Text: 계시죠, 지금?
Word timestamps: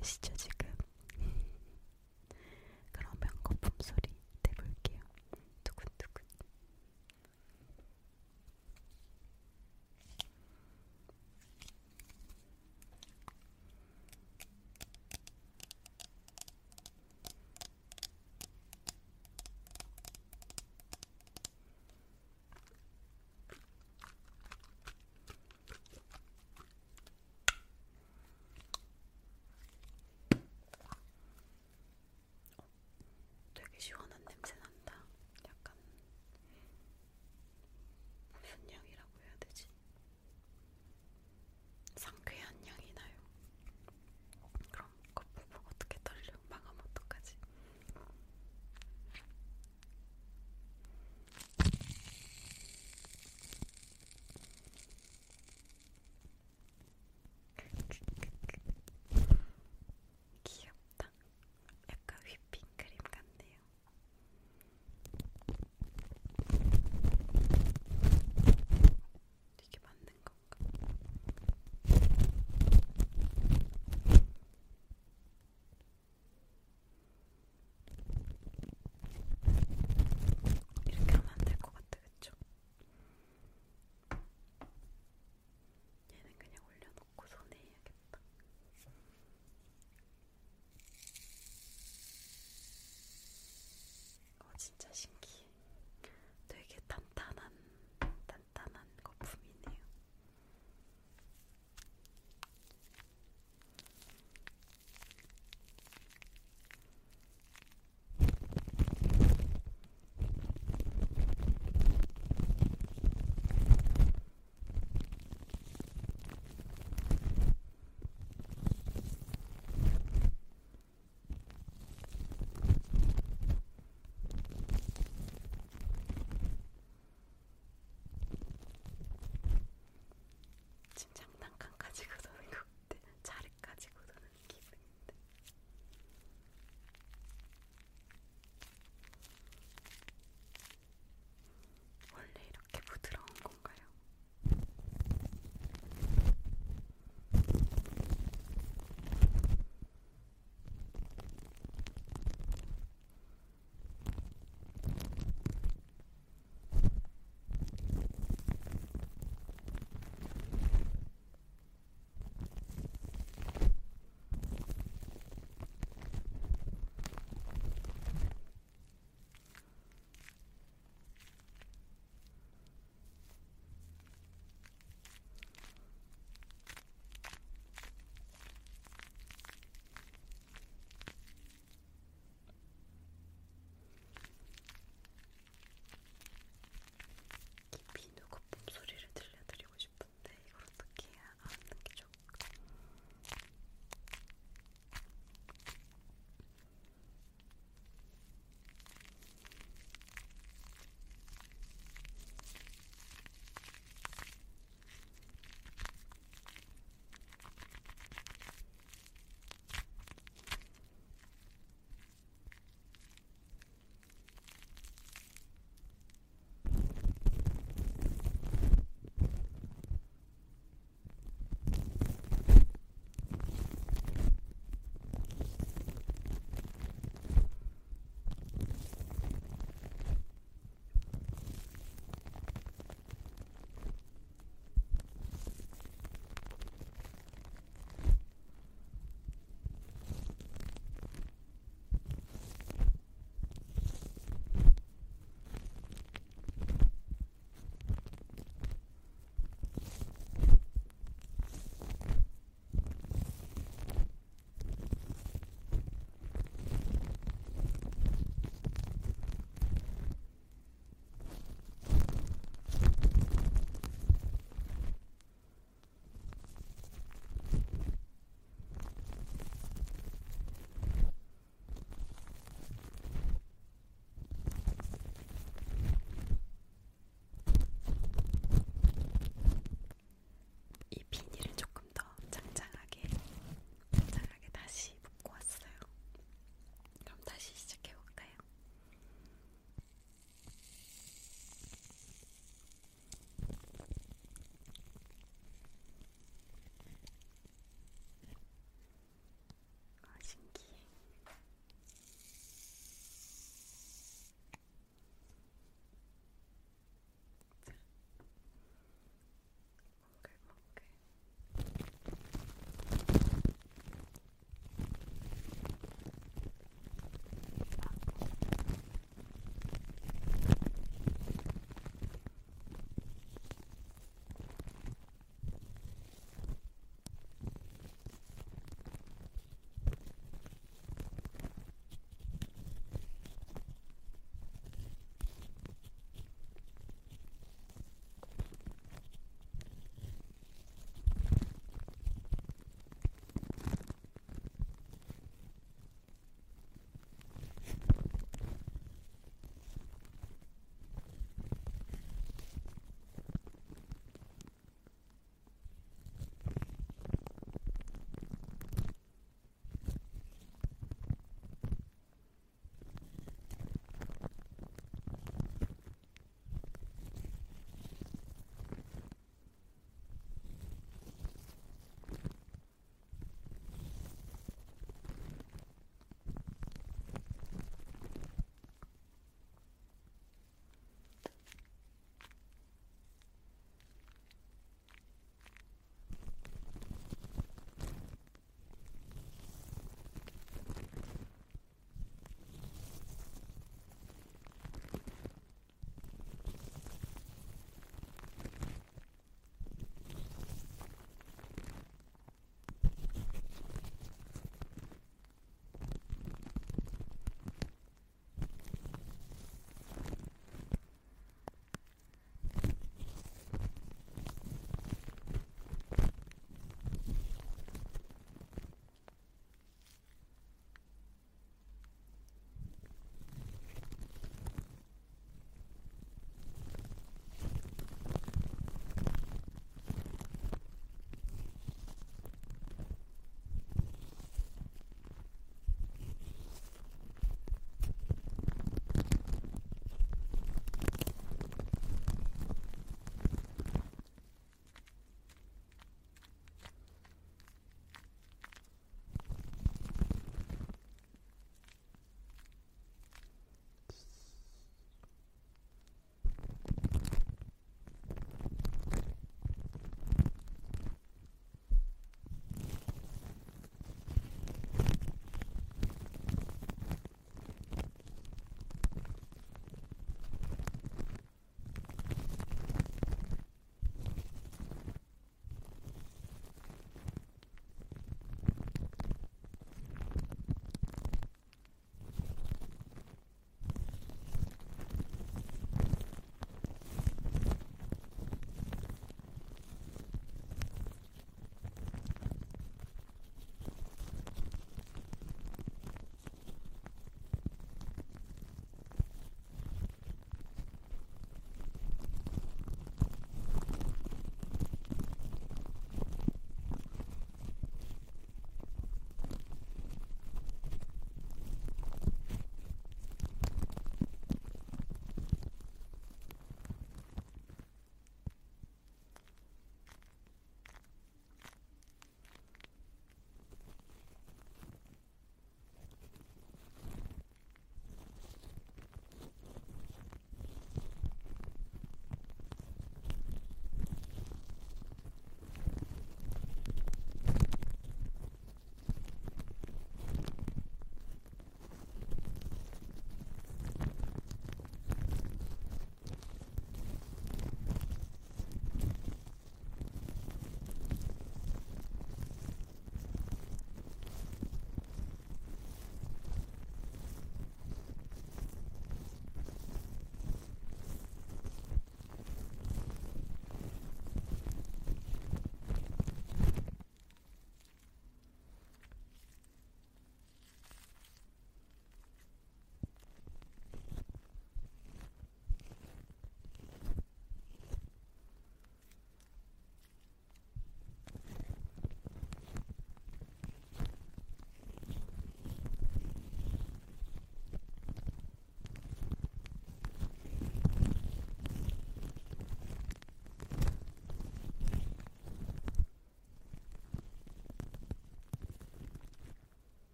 계시죠, 0.00 0.32
지금? 0.36 0.49